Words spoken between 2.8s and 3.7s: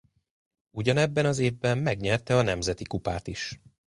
kupát is.